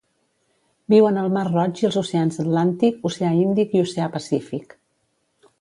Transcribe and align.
Viuen 0.93 1.19
al 1.23 1.29
Mar 1.35 1.43
Roig 1.49 1.83
i 1.83 1.87
als 1.91 1.99
oceans 2.01 2.41
Atlàntic, 2.45 2.97
Oceà 3.11 3.31
Índic 3.45 3.79
i 3.79 3.85
Oceà 3.87 4.09
Pacífic. 4.17 4.79